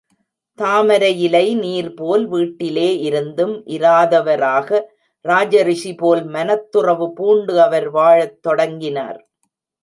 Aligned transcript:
தாமரையிலை 0.59 1.43
நீர்போல், 1.55 2.23
வீட்டிலே 2.27 2.99
இருந்தும் 2.99 3.53
இராதவராக 3.67 4.79
ராஜரிஷிபோல், 5.25 6.23
மனத்துறவு 6.29 7.09
பூண்டு 7.11 7.61
அவர் 7.61 7.89
வாழத் 7.89 8.41
தொடங்கினார். 8.41 9.21